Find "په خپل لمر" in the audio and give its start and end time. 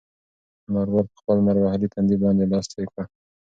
1.09-1.55